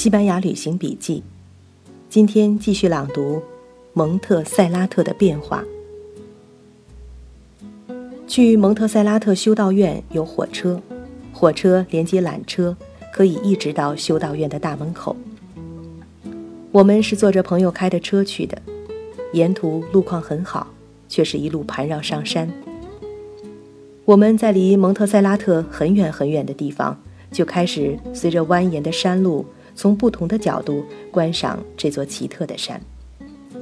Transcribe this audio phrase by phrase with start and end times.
[0.00, 1.22] 西班牙旅行笔记，
[2.08, 3.42] 今天继续朗读
[3.92, 5.62] 蒙特塞拉特的变化。
[8.26, 10.80] 去蒙特塞拉特修道院有火车，
[11.34, 12.74] 火车连接缆车，
[13.12, 15.14] 可以一直到修道院的大门口。
[16.72, 18.56] 我们是坐着朋友开的车去的，
[19.34, 20.68] 沿途路况很好，
[21.10, 22.50] 却是一路盘绕上山。
[24.06, 26.98] 我们在离蒙特塞拉特很远很远的地方，
[27.30, 29.44] 就开始随着蜿蜒的山路。
[29.80, 32.78] 从不同的角度观赏这座奇特的山，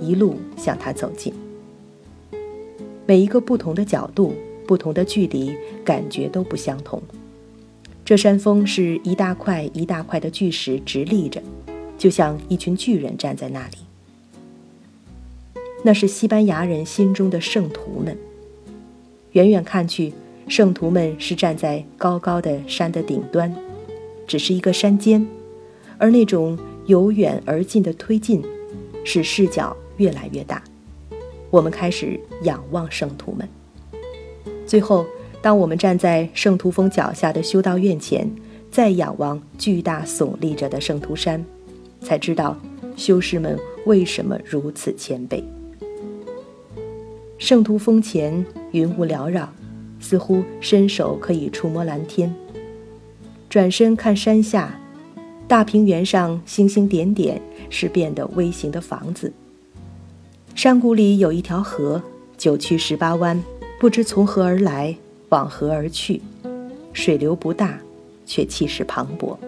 [0.00, 1.32] 一路向它走近。
[3.06, 4.34] 每一个不同的角度、
[4.66, 7.00] 不同的距离，感觉都不相同。
[8.04, 11.40] 这山峰是一大块一大块的巨石直立着，
[11.96, 13.76] 就像一群巨人站在那里。
[15.84, 18.18] 那是西班牙人心中的圣徒们。
[19.34, 20.12] 远远看去，
[20.48, 23.54] 圣徒们是站在高高的山的顶端，
[24.26, 25.24] 只是一个山尖。
[25.98, 28.42] 而那种由远而近的推进，
[29.04, 30.62] 使视角越来越大。
[31.50, 33.48] 我们开始仰望圣徒们。
[34.66, 35.04] 最后，
[35.42, 38.30] 当我们站在圣徒峰脚下的修道院前，
[38.70, 41.44] 再仰望巨大耸立着的圣徒山，
[42.00, 42.56] 才知道
[42.96, 45.42] 修士们为什么如此谦卑。
[47.38, 49.48] 圣徒峰前云雾缭绕，
[50.00, 52.34] 似乎伸手可以触摸蓝天。
[53.48, 54.78] 转身看山下。
[55.48, 59.32] 大平原上星星点点，是变得微型的房子。
[60.54, 62.02] 山谷里有一条河，
[62.36, 63.42] 九曲十八弯，
[63.80, 64.94] 不知从何而来，
[65.30, 66.20] 往何而去。
[66.92, 67.78] 水流不大，
[68.26, 69.38] 却气势磅礴。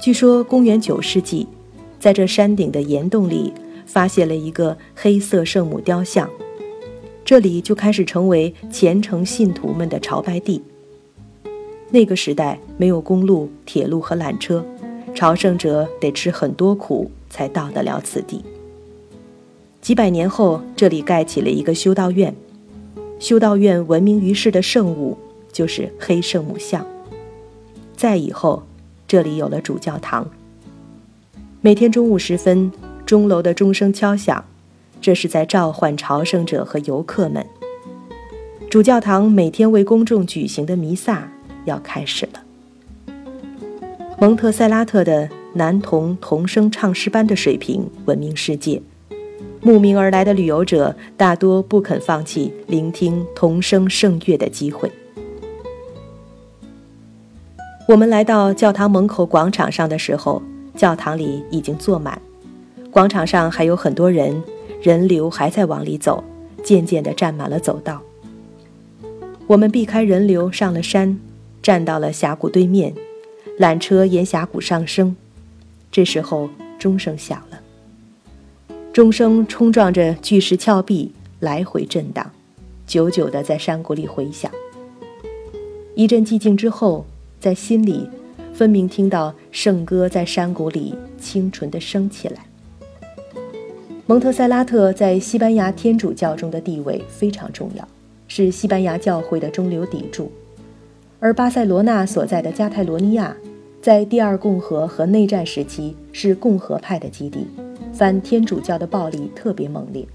[0.00, 1.48] 据说公元九世纪，
[1.98, 3.52] 在这山顶的岩洞里，
[3.86, 6.30] 发现了一个黑色圣母雕像，
[7.24, 10.62] 这里就开始成为虔诚信徒们的朝拜地。
[11.92, 14.64] 那个时代没有公路、铁路和缆车，
[15.12, 18.44] 朝圣者得吃很多苦才到得了此地。
[19.80, 22.32] 几百年后，这里盖起了一个修道院，
[23.18, 25.18] 修道院闻名于世的圣物
[25.52, 26.86] 就是黑圣母像。
[27.96, 28.62] 再以后，
[29.08, 30.30] 这里有了主教堂。
[31.60, 32.70] 每天中午时分，
[33.04, 34.44] 钟楼的钟声敲响，
[35.00, 37.44] 这是在召唤朝圣者和游客们。
[38.70, 41.28] 主教堂每天为公众举行的弥撒。
[41.70, 42.42] 要开始了。
[44.18, 48.82] 蒙特塞拉特的男童童声唱诗班的水平闻名世界，
[49.62, 54.92] 慕名而来的旅游者大多不肯放弃聆听童声圣乐的机会。
[57.88, 60.42] 我们来到教堂门口广场上的时候，
[60.76, 62.20] 教堂里已经坐满，
[62.90, 64.42] 广场上还有很多人，
[64.82, 66.22] 人流还在往里走，
[66.62, 68.00] 渐渐地占满了走道。
[69.46, 71.18] 我们避开人流，上了山。
[71.62, 72.94] 站到了峡谷对面，
[73.58, 75.14] 缆车沿峡谷上升。
[75.92, 76.48] 这时候
[76.78, 77.60] 钟声响了，
[78.92, 82.30] 钟声冲撞着巨石峭壁，来回震荡，
[82.86, 84.50] 久久地在山谷里回响。
[85.94, 87.04] 一阵寂静之后，
[87.40, 88.08] 在心里
[88.54, 92.46] 分明听到圣歌在山谷里清纯地升起来。
[94.06, 97.86] 蒙特塞拉特在西班牙天主教中的地位非常重要，
[98.28, 100.32] 是西班牙教会的中流砥柱。
[101.22, 103.36] 而巴塞罗那所在的加泰罗尼亚，
[103.82, 107.46] 在第二共和和内战时期是共和派的基地，
[107.92, 110.06] 反天主教的暴力特别猛烈。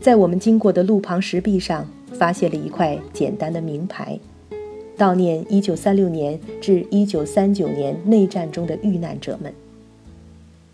[0.00, 4.18] 在我们经过的路旁石壁上，发现了一块简单的名牌，
[4.96, 9.52] 悼念1936年至1939年内战中的遇难者们。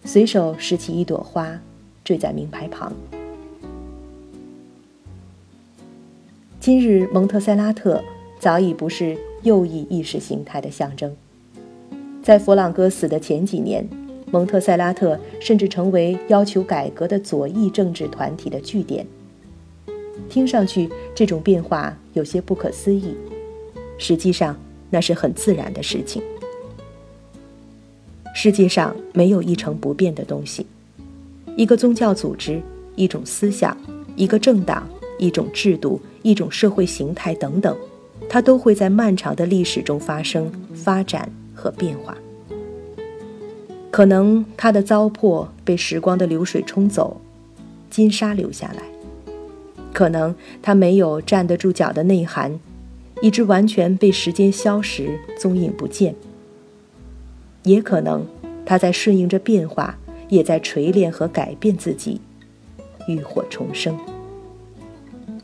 [0.05, 1.59] 随手拾起一朵花，
[2.05, 2.93] 坠在名牌旁。
[6.61, 8.01] 今日蒙特塞拉特。
[8.43, 11.15] 早已不是右翼意识形态的象征。
[12.25, 13.89] 在佛朗哥死的前几年，
[14.33, 19.07] 蒙特塞拉特甚至成为要求改革的左翼政治团体的据点。
[20.29, 23.15] 听上去，这种变化有些不可思议，
[23.97, 24.59] 实际上
[24.91, 26.21] 那是很自然的事情。
[28.35, 30.67] 世界上没有一成不变的东西，
[31.57, 32.61] 一个宗教组织、
[32.97, 33.77] 一种思想、
[34.17, 37.77] 一个政党、一种制度、一种社会形态等等。
[38.29, 42.17] 它都会在漫长的历史中发生、发展和变化。
[43.91, 47.21] 可能它的糟粕被时光的流水冲走，
[47.91, 48.83] 金沙留下来；
[49.93, 52.59] 可能它没有站得住脚的内涵，
[53.21, 56.15] 以致完全被时间消蚀、踪影不见；
[57.65, 58.27] 也可能
[58.65, 59.99] 它在顺应着变化，
[60.31, 62.19] 也在锤炼和改变自己，
[63.07, 63.95] 浴火重生。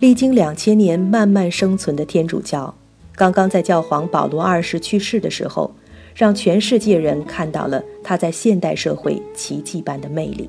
[0.01, 2.73] 历经两千年慢慢生存的天主教，
[3.17, 5.75] 刚刚在教皇保罗二世去世的时候，
[6.15, 10.49] 让全世界人看到了他在现代社会奇迹般的魅力。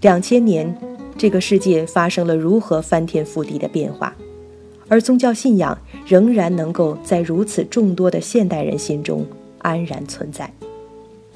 [0.00, 0.72] 两千年，
[1.18, 4.14] 这个世界发生了如何翻天覆地的变化，
[4.86, 5.76] 而宗教信仰
[6.06, 9.26] 仍然能够在如此众多的现代人心中
[9.58, 10.48] 安然存在。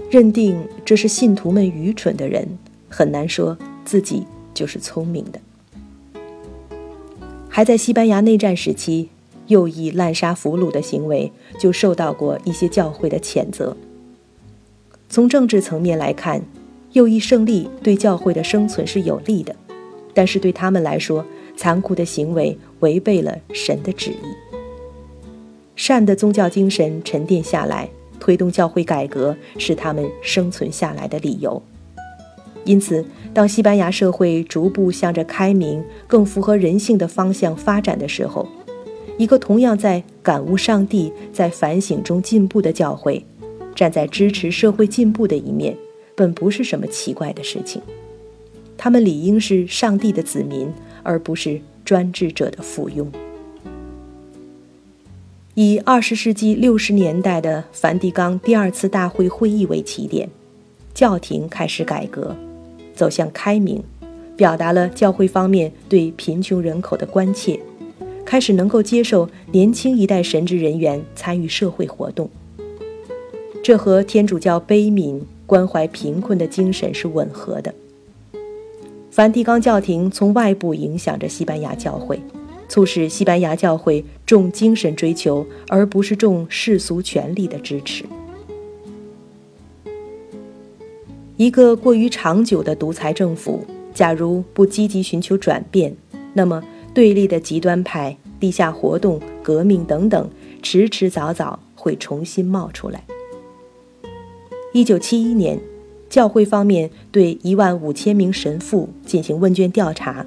[0.08, 2.46] 认定这是信徒们愚蠢的人，
[2.88, 4.22] 很难说自己
[4.54, 5.40] 就是聪明的。
[7.58, 9.08] 还在西班牙内战时期，
[9.48, 13.76] 右翼滥杀俘虏的行为就受到过一些教会的谴责。
[15.08, 16.40] 从政治层面来看，
[16.92, 19.56] 右翼胜利对教会的生存是有利的，
[20.14, 21.26] 但是对他们来说，
[21.56, 24.62] 残酷的行为违背了神的旨意。
[25.74, 27.90] 善的宗教精神沉淀下来，
[28.20, 31.60] 推动教会改革是他们生存下来的理由。
[32.64, 38.46] 因此，当西班牙社会逐步向着开明、更符合人性的方向发展的时候，
[39.16, 43.24] 一个同样在感悟上帝、在反省中进步的教会，
[43.74, 45.76] 站在支持社会进步的一面，
[46.14, 47.80] 本不是什么奇怪的事情。
[48.76, 50.70] 他们理应是上帝的子民，
[51.02, 53.06] 而不是专制者的附庸。
[55.54, 60.28] 以二十世纪六十年代的梵蒂冈第二次大会会议为起点，
[60.94, 62.36] 教廷开始改革。
[62.98, 63.80] 走向开明，
[64.36, 67.60] 表达了教会方面对贫穷人口的关切，
[68.24, 72.28] 开始能够接受年轻一代神职人员参与社会活动。
[73.62, 77.72] 这和天主教悲悯关怀贫困的精神是吻合的。
[79.12, 82.20] 梵蒂冈教廷从外部影响着西班牙教会，
[82.68, 88.04] 促使西班牙教会重精神追求，而不是重世俗权力的支持。
[91.38, 93.64] 一个过于长久的独裁政府，
[93.94, 95.96] 假如不积极寻求转变，
[96.34, 96.60] 那么
[96.92, 100.28] 对立的极端派、地下活动、革命等等，
[100.62, 103.04] 迟迟早早会重新冒出来。
[104.72, 105.60] 一九七一年，
[106.10, 110.26] 教会方面对一万五千名神父进行问卷调查，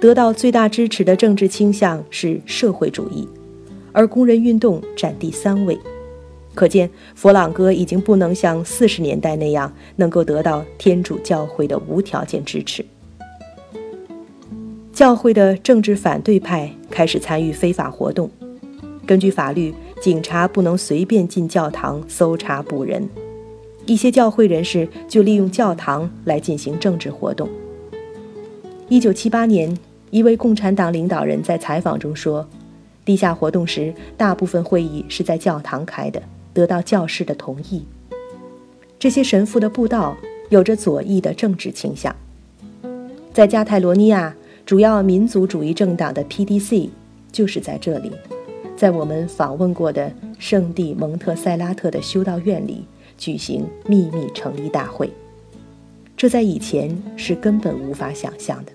[0.00, 3.28] 得到最大支持的政治倾向是社会主义，
[3.92, 5.78] 而工人运动占第三位。
[6.54, 12.84] 可见，佛朗哥已经不能像四十年代那样能够得到天主教会的无条件支持。
[14.92, 18.30] 教会的政治反对派开始参与非法活动。
[19.04, 23.06] 根据法律，警察不能随便进教堂搜查捕人。
[23.86, 27.48] 一些教会人士就利用教堂来进行政治活动。
[28.88, 29.76] 一九七八年，
[30.10, 32.48] 一位共产党领导人在采访中说
[33.04, 36.22] ：“地下活动时，大部分会议是在教堂开的。”
[36.54, 37.84] 得到教士的同意。
[38.98, 40.16] 这些神父的布道
[40.48, 42.14] 有着左翼的政治倾向。
[43.34, 44.34] 在加泰罗尼亚，
[44.64, 46.88] 主要民族主义政党的 PDC
[47.30, 48.12] 就是在这里，
[48.76, 52.84] 在我们访问过的圣地蒙特塞拉特的修道院里
[53.18, 55.10] 举行秘密成立大会。
[56.16, 58.72] 这在以前是根本无法想象的。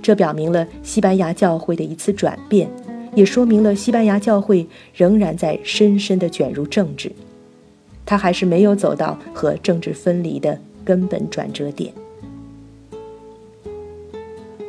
[0.00, 2.70] 这表明了西班牙教会的一次转变。
[3.14, 7.12] 也说明了西班牙教会仍然在深深地卷入政治，
[8.06, 11.92] 它还是没有走到和政治分离的根本转折点。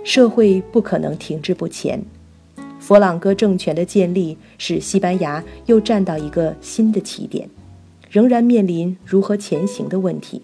[0.03, 2.03] 社会不可能停滞不前，
[2.79, 7.49] 佛朗哥政权的建立使西班牙又站到一个新的起点，
[8.11, 10.41] 仍然面临如何前行的问题。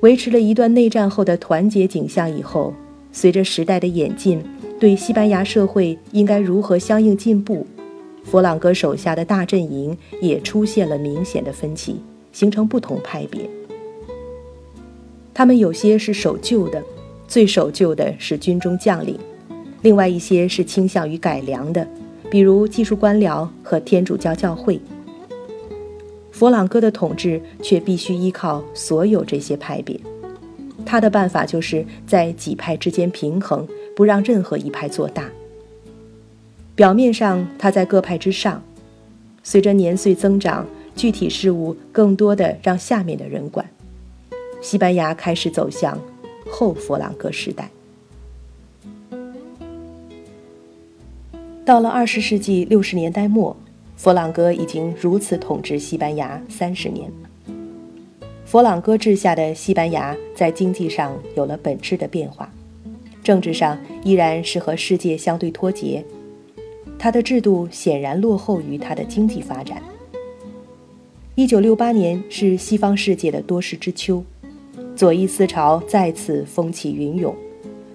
[0.00, 2.72] 维持了一段内战后的团结景象以后，
[3.12, 4.42] 随着时代的演进。
[4.78, 7.66] 对西班牙社会应该如何相应进步，
[8.22, 12.00] 佛朗哥手下的大阵营也出现了明显的分歧，
[12.32, 13.48] 形成不同派别。
[15.34, 16.82] 他们有些是守旧的，
[17.26, 19.16] 最守旧的是军中将领；
[19.82, 21.86] 另外一些是倾向于改良的，
[22.30, 24.80] 比如技术官僚和天主教教会。
[26.30, 29.98] 佛朗哥的统治却必须依靠所有这些派别，
[30.84, 33.66] 他的办法就是在几派之间平衡。
[33.98, 35.28] 不让任何一派做大。
[36.76, 38.62] 表面上他在各派之上，
[39.42, 43.68] 随着年岁增长，具体事务更多的让下面的人管。
[44.62, 45.98] 西班牙开始走向
[46.48, 47.68] 后佛朗哥时代。
[51.64, 53.56] 到了二十世纪六十年代末，
[53.96, 57.10] 佛朗哥已经如此统治西班牙三十年。
[58.48, 62.50] 佛朗哥治下的西班牙在经济上有了本质的变化。
[63.22, 66.02] 政治上依然是和世界相对脱节，
[66.98, 69.82] 他的制度显然落后于他的经济发展。
[71.34, 74.24] 一九六八年是西方世界的多事之秋，
[74.96, 77.36] 左翼思潮再次风起云涌，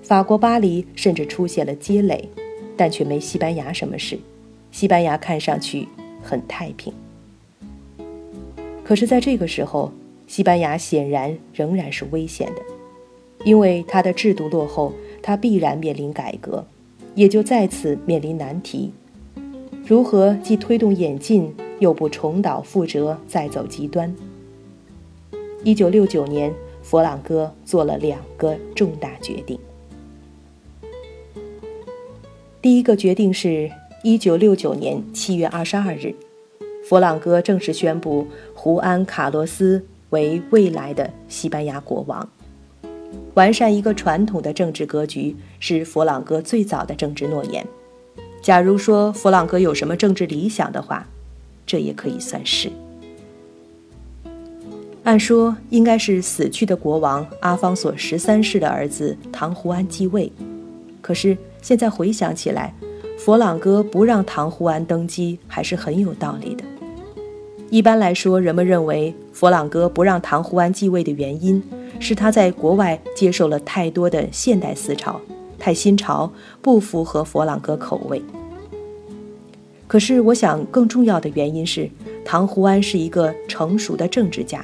[0.04, 2.30] 法国巴黎甚至出现了街垒，
[2.78, 4.20] 但却没西班牙什么事。
[4.70, 5.88] 西班牙看上去
[6.22, 6.94] 很太平。
[8.84, 9.92] 可是，在这个时候，
[10.28, 12.62] 西班牙显然仍然是危险的，
[13.44, 16.66] 因为它的制度落后，它必然面临改革，
[17.16, 18.92] 也就再次面临难题：
[19.86, 24.16] 如何既推动演进，又不重蹈覆辙，再走极端？
[25.64, 29.60] 一九六九年，佛朗哥做了两个重大决定。
[32.62, 33.70] 第一个决定是
[34.04, 36.16] 一九六九年七月二十二日。
[36.86, 42.30] 佛朗哥正式宣布胡安·卡洛斯为未来的西班牙国王。
[43.34, 47.66] 完善一个传统的政治格局是佛朗哥最早的政治诺言。
[48.42, 51.08] 假如说佛朗哥有什么政治理想的话，
[51.66, 52.72] 这也可以算是。
[55.04, 60.32] 按说应该是死去的国王阿方索十三世的儿子唐胡安继位，
[61.02, 62.74] 可是现在回想起来，
[63.18, 66.64] 佛朗哥不让唐胡安登基还是很有道理的。
[67.74, 71.60] 一般来说，人们认为佛朗哥不让唐胡安继位的原因
[72.00, 75.20] 是他在国外接受了太多的现代思潮，
[75.58, 78.22] 太新潮，不符合佛朗哥口味。
[79.88, 81.90] 可是，我想更重要的原因是，
[82.24, 84.64] 唐胡安是一个成熟的政治家，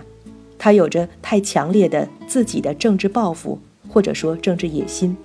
[0.59, 3.57] 他有着太强烈的自己的政治抱负，
[3.89, 5.17] 或者说政治野心。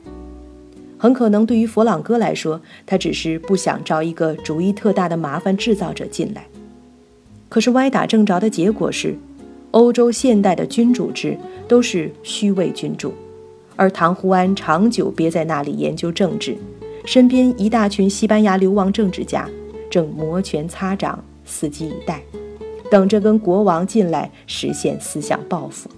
[0.97, 6.47] 很可能对于佛朗哥来说，他只是不想招一个主意特大的麻烦制造者进来。
[7.49, 9.17] 可是歪打正着的结果是，
[9.71, 11.37] 欧洲现代的君主制
[11.69, 13.13] 都是虚位君主，
[13.77, 16.57] 而唐胡安长久憋在那里研究政治，
[17.05, 19.49] 身边一大群西班牙流亡政治家
[19.91, 22.23] 正摩拳擦掌，伺机以待，
[22.91, 25.89] 等着跟国王进来实现思想抱负。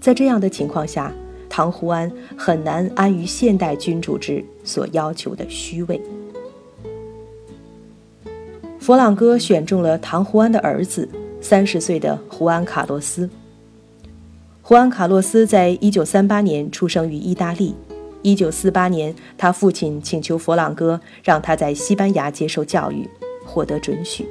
[0.00, 1.12] 在这样的情况下，
[1.48, 6.00] 唐胡安很难安于现代君主制所要求的虚位。
[8.84, 11.08] 佛朗哥选中了唐胡安的儿子，
[11.40, 13.30] 三十岁的胡安·卡洛斯。
[14.60, 17.74] 胡安·卡洛斯在一九三八年出生于意大利。
[18.20, 23.08] 一九四八年，他父亲请求佛朗哥让他在西班牙接受教育，
[23.46, 24.28] 获得准许。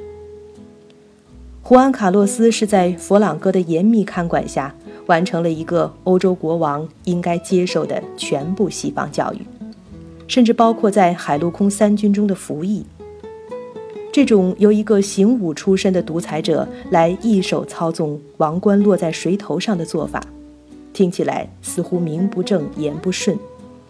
[1.60, 4.72] 胡安·卡洛斯是在佛朗哥的严密看管下，
[5.06, 9.40] 完成了一个欧洲国王应该接受的全部西方教育，
[10.28, 12.86] 甚至包括在海陆空三军中的服役。
[14.14, 20.24] 这种由一个行武出身的独裁者来一手操纵王冠落在谁头上的做法，
[20.92, 23.36] 听起来似乎名不正言不顺，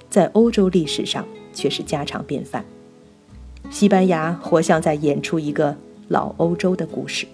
[0.09, 2.64] 在欧洲历史上却是家常便饭。
[3.69, 5.76] 西班牙活像在演出一个
[6.09, 7.26] 老欧洲的故事。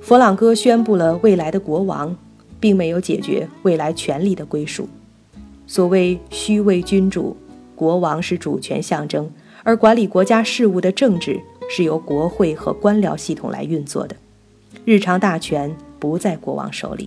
[0.00, 2.16] 佛朗哥宣布了未来的国王，
[2.60, 4.88] 并没有解决未来权力的归属。
[5.66, 7.36] 所谓虚位君主，
[7.74, 9.28] 国王是主权象征。
[9.68, 14.16] 而管理国家事务的政治是由国会和官僚系统来运作的，
[14.86, 17.06] 日常大权不在国王手里。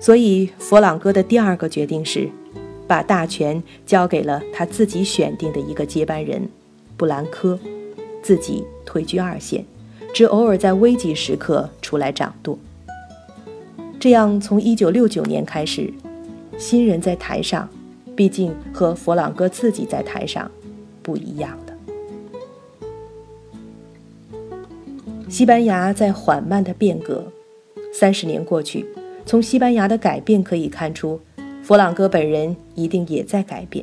[0.00, 2.28] 所以，佛朗哥的第二个决定是，
[2.88, 6.48] 把大权交给了他自己选定的一个接班人——
[6.98, 7.56] 布兰科，
[8.20, 9.64] 自己退居二线，
[10.12, 12.58] 只偶尔在危急时刻出来掌舵。
[14.00, 15.94] 这样，从1969年开始，
[16.58, 17.68] 新人在台上，
[18.16, 20.50] 毕竟和佛朗哥自己在台上。
[21.08, 21.72] 不一样的。
[25.26, 27.24] 西班牙在缓慢的变革，
[27.94, 28.84] 三十年过去，
[29.24, 31.18] 从西班牙的改变可以看出，
[31.62, 33.82] 佛朗哥本人一定也在改变。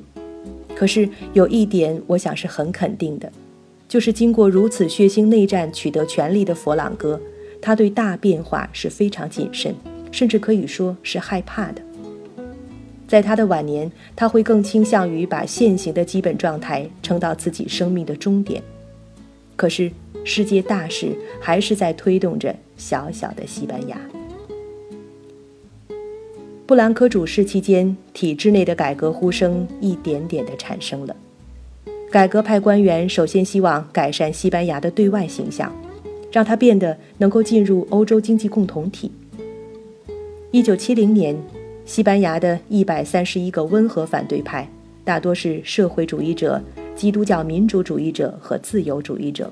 [0.75, 3.32] 可是有一点，我想是很肯定的，
[3.88, 7.20] 就是经过如此血腥内战取得权力的佛朗哥，
[7.60, 9.74] 他对大变化是非常谨慎，
[10.12, 11.82] 甚至可以说是害怕的。
[13.07, 18.62] 在他的晚年，他会更倾向于把现行的基本状态撑到自己生命的终点。
[19.55, 19.91] 可是，
[20.24, 23.95] 世界大势还是在推动着小小的西班牙。
[26.65, 31.15] 布兰科主事期间，体制内的改革呼声一点点地产生了。
[32.12, 35.71] 改革派官员首先希望改善西班牙的对外形象，
[36.31, 39.12] 让它变得能够进入欧洲经济共同体。
[40.50, 41.38] 一九七零年。
[41.86, 44.68] 西班牙的一百三十一个温和反对派，
[45.04, 46.60] 大多是社会主义者、
[46.96, 49.51] 基督教民主主义者和自由主义者，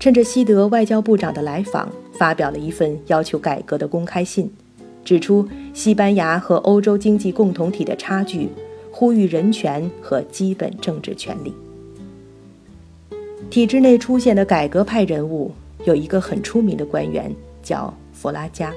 [0.00, 4.50] 趁着西德外交部长的来访，发表了一份要求改革的公开信，
[5.04, 8.48] 指出西班牙和欧洲经济共同体的差距，
[8.90, 11.52] 呼吁人权和基本政治权利。
[13.50, 15.52] 体制内出现的改革派人物
[15.84, 17.30] 有一个很出名的官员，
[17.62, 18.72] 叫弗拉加。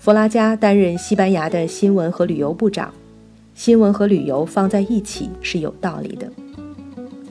[0.00, 2.90] 弗拉加担任西班牙的新闻和旅游部长，
[3.54, 6.26] 新闻和旅游放在一起是有道理的。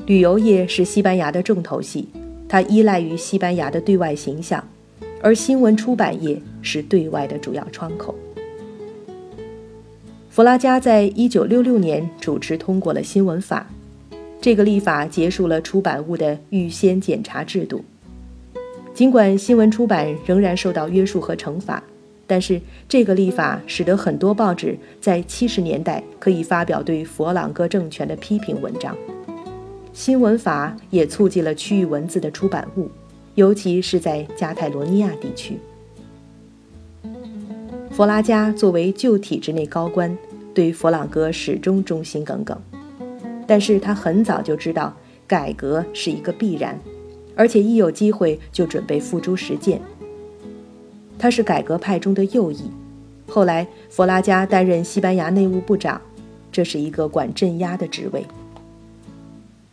[0.05, 2.07] 旅游业是西班牙的重头戏，
[2.47, 4.63] 它依赖于西班牙的对外形象，
[5.19, 8.13] 而新闻出版业是对外的主要窗口。
[10.29, 13.67] 弗拉加在一九六六年主持通过了新闻法，
[14.39, 17.83] 这个立法结束了出版物的预先检查制度。
[18.93, 21.81] 尽管新闻出版仍然受到约束和惩罚，
[22.29, 28.95] 但是这个立法使得很多报纸在七十年代可以发表对佛朗哥政权的批评文章。
[29.93, 32.87] 新闻法也促进了区域文字的出版物，
[33.33, 35.57] 尤其是在加泰罗尼亚地区。
[37.89, 40.15] 弗拉加作为旧体制内高官。
[40.51, 42.59] 对佛朗哥始终忠心耿耿，
[43.47, 44.93] 但是他很早就知道
[45.25, 46.77] 改革是一个必然，
[47.33, 49.79] 而且一有机会就准备付诸实践。
[51.19, 52.71] 他是改革派中的右翼，
[53.27, 56.01] 后来弗拉加担任西班牙内务部长，
[56.51, 58.25] 这是一个管镇压的职位。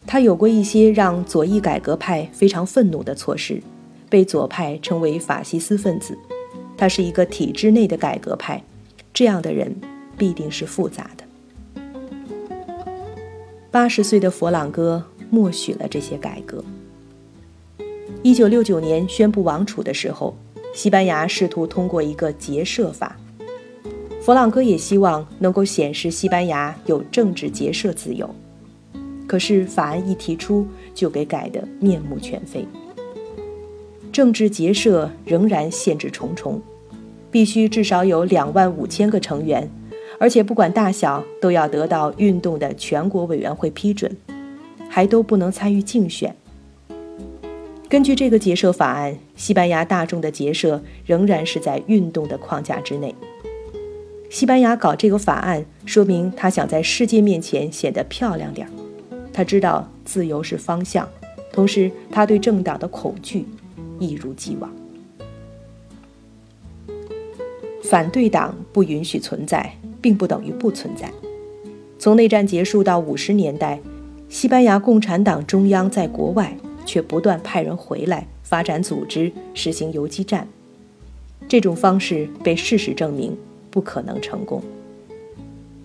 [0.07, 3.63] 他有过一些让左翼改革派非常愤怒的措施，
[4.11, 6.19] 被左派称为法西斯分子。
[6.77, 8.63] 他是一个体制内的改革派，
[9.15, 9.75] 这样的人。
[10.19, 11.83] 必定是复杂的。
[13.71, 16.65] 八十岁的佛朗哥默许了这些改革。
[18.23, 20.35] 一九六九年宣布王储的时候，
[20.77, 23.17] 西班牙试图通过一个结社法。
[24.21, 28.29] 佛朗哥也希望能够显示西班牙有政治结社自由，
[29.27, 32.69] 可是法案一提出就给改得面目全非。
[34.13, 36.61] 政治结社仍然限制重重，
[37.31, 39.69] 必须至少有两万五千个成员。
[40.19, 44.15] 而且不管大小，都要得到运动的全国委员会批准，
[44.91, 46.37] 还都不能参与竞选。
[47.89, 53.15] 根据这个结社法案，西班牙大众的结社仍然是在运动的框架之内。
[54.29, 58.71] 西班牙搞这个法案，说明他想在世界面前显得漂亮点儿。
[59.33, 61.09] 他知道自由是方向，
[61.53, 63.47] 同时他对政党的恐惧
[63.99, 64.71] 一如既往。
[67.83, 69.73] 反对党不允许存在。
[70.07, 71.11] 并不等于不存在。
[71.99, 73.81] 从内战结束到五十年代，
[74.29, 80.49] 西班牙共产党中央在国外却不断派人回来发展组织，实行游击战。
[81.47, 83.37] 这种方式被事实证明
[83.71, 84.63] 不可能成功。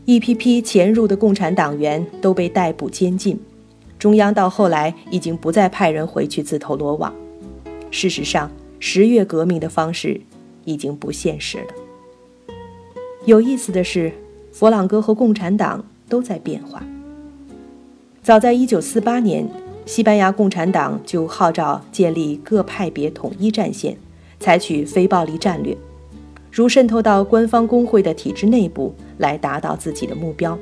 [0.05, 3.39] 一批批潜入的共产党员都被逮捕监禁，
[3.99, 7.13] 中央到后来已经不再派人回去自投罗网。
[7.91, 10.19] 事实上，十月革命的方式
[10.65, 11.65] 已经不现实了。
[13.25, 14.11] 有意思的是，
[14.51, 16.83] 佛朗哥和共产党都在变化。
[18.23, 19.47] 早在1948年，
[19.91, 23.97] 西班牙共产党就号召建立各派别统一战线，
[24.39, 25.75] 采取非暴力战略，
[26.49, 30.57] 如渗透到官方工会的体制内部来达到自己的目标。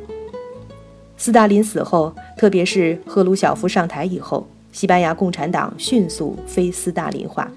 [1.15, 7.51] 斯大林死后，特别是赫鲁晓夫上台以后，西班牙共产党迅速非斯大林化。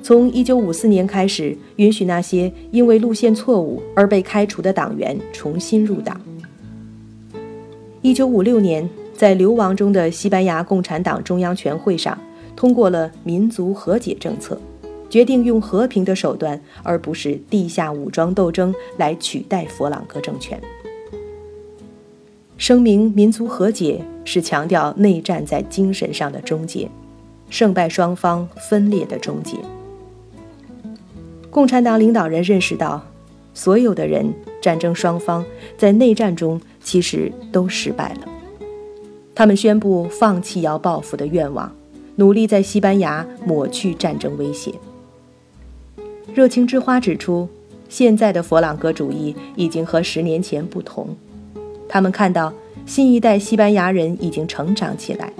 [0.00, 6.20] 从1954年开始，允许那些因为路线错误而被开除的党员重新入党。
[8.02, 12.18] 1956年，在流亡中的西班牙共产党中央全会上
[12.56, 14.60] 通过了民族和解政策，
[15.08, 20.60] 决定用和平的手段，而不是地下武装斗争来取代佛朗哥政权。
[22.56, 26.88] 声明民族和解是强调内战在精神上的终结，
[27.50, 29.56] 胜败双方分裂的终结。
[31.50, 33.04] 共产党领导人认识到，
[33.52, 35.44] 所有的人、战争双方
[35.76, 38.33] 在内战中其实都失败了。
[39.34, 41.74] 他们宣布放弃要报复的愿望，
[42.16, 44.72] 努力在西班牙抹去战争威胁。
[46.32, 47.48] 热情之花指出，
[47.88, 51.08] 现在的佛朗哥主义已经和十年前不同。
[51.88, 52.52] 他们看到
[52.86, 55.32] 新一代西班牙人已经成长起来，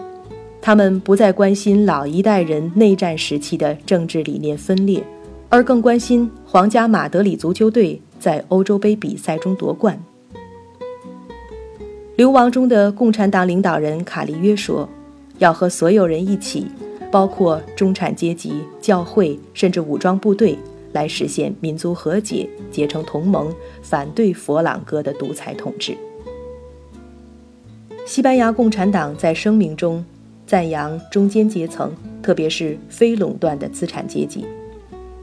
[0.60, 5.02] 他们不再关心老一代人内战时期的政治理念分裂。
[5.48, 9.96] 而更关心皇家马德里足球队在欧洲杯比赛中夺冠。
[12.16, 14.88] 流亡中的共产党领导人卡利约说
[15.38, 16.68] ：“要和所有人一起，
[17.10, 20.56] 包括中产阶级、教会，甚至武装部队，
[20.92, 25.96] 来实现民族和解，结成同盟，反对佛朗哥的独裁统治。”
[28.06, 30.04] 西班牙共产党在声明中
[30.46, 31.90] 赞扬中间阶层，
[32.22, 34.44] 特别是非垄断的资产阶级。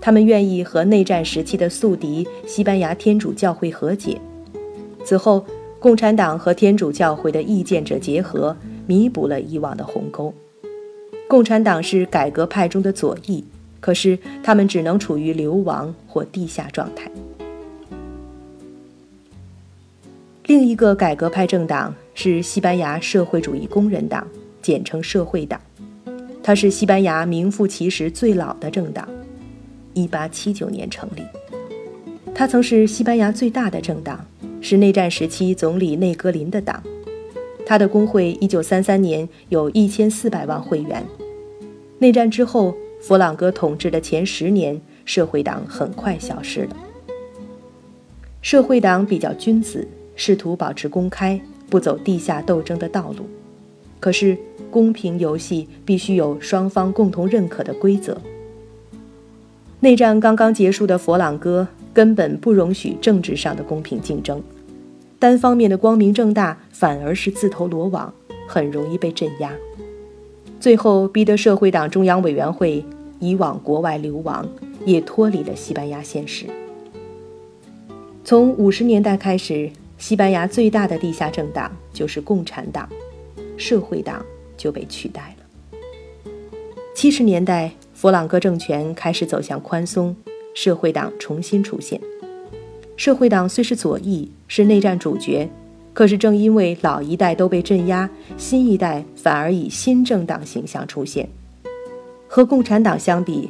[0.01, 4.19] 他们愿意和内战时期的宿敌西班牙天主教会和解。
[5.05, 5.45] 此后，
[5.81, 10.31] 共产党和天主教会的意见者结合，弥补了以往的鸿沟。
[11.27, 13.43] 共产党是改革派中的左翼，
[13.79, 17.09] 可是他们只能处于流亡或地下状态。
[20.45, 24.27] 另一个改革派政党是西班牙社会主义工人党
[24.61, 25.59] 简称社会党。
[26.43, 29.07] 它是西班牙名副其实最老的政党
[29.95, 31.23] ，1879年成立。
[32.35, 34.23] 它曾是西班牙最大的政党，
[34.61, 36.81] 是内战时期总理内格林的党。
[37.65, 41.03] 他的工会1933年有一千四百万会员。
[41.99, 46.75] 内战之后，弗朗哥统治的前十年，社会党很快消失了。
[48.41, 53.25] 社会党比较君子，试图保持公开，不走地下斗争的道路。
[53.99, 54.35] 可是，
[54.71, 58.19] 公平游戏必须有双方共同认可的规则。
[59.79, 64.41] 内战刚刚结束的佛朗哥根本不容许政治上的公平竞争，
[65.19, 68.13] 单方面的光明正大反而是自投罗网，
[68.47, 69.51] 很容易被镇压。
[70.59, 72.85] 最后逼得社会党中央委员会
[73.19, 74.47] 以往国外流亡，
[74.85, 76.45] 也脱离了西班牙现实。
[78.23, 82.87] 从五十年代开始，西班牙最大的地下政党就是共产党。
[83.57, 84.25] 社会党
[84.57, 85.79] 就被取代了。
[86.95, 90.15] 七十年代，弗朗哥政权开始走向宽松，
[90.53, 91.99] 社会党重新出现。
[92.97, 95.49] 社会党虽是左翼，是内战主角，
[95.93, 101.27] 可是正因为老一代都被镇压，新一代反而以新政党形象出现。
[102.27, 103.49] 和共产党相比，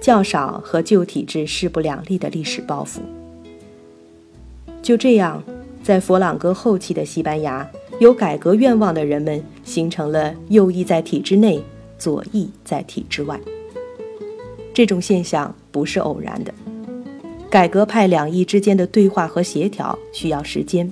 [0.00, 3.00] 较少和旧体制势不两立的历史包袱。
[4.82, 5.42] 就这样，
[5.82, 7.68] 在佛朗哥后期的西班牙。
[8.00, 11.62] 有改革愿望的人们形成了右翼在体制内，
[11.98, 13.38] 左翼在体制外。
[14.72, 16.52] 这种现象不是偶然的。
[17.50, 20.90] 改革派两翼之间的对话和协调需要时间，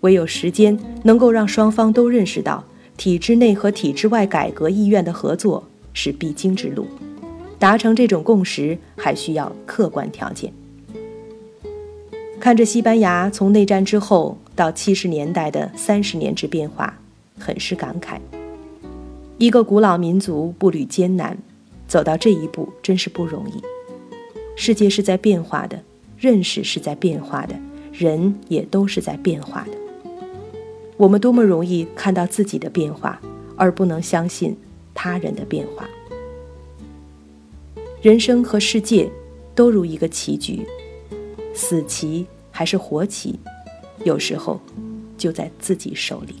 [0.00, 2.64] 唯有时间能够让双方都认识到
[2.96, 6.86] 体制内和体制外改革意愿的合作是必经之路。
[7.58, 10.52] 达成这种共识还需要客观条件。
[12.38, 14.36] 看着西班牙从内战之后。
[14.58, 16.92] 到七十年代的三十年之变化，
[17.38, 18.18] 很是感慨。
[19.38, 21.38] 一个古老民族步履艰难，
[21.88, 23.60] 走到这一步真是不容易。
[24.54, 25.82] 世界是在变化的，
[26.18, 27.58] 认识是在变化的，
[27.92, 29.72] 人也都是在变化的。
[30.96, 33.20] 我们多么容易看到自己的变化，
[33.56, 34.56] 而不能相信
[34.92, 35.88] 他人的变化。
[38.02, 39.10] 人生和世界
[39.54, 40.66] 都如一个棋局，
[41.54, 43.38] 死棋还是活棋？
[44.04, 44.60] 有时候，
[45.16, 46.36] 就在自己手里。